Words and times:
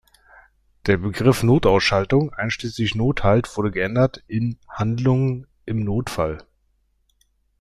Der 0.87 0.97
Begriff 0.97 1.43
„Not-Ausschaltung“ 1.43 2.33
einschließlich 2.33 2.95
„Not-Halt“ 2.95 3.55
wurde 3.55 3.69
geändert 3.69 4.23
in 4.27 4.57
„Handlungen 4.67 5.45
im 5.67 5.83
Notfall“. 5.83 6.39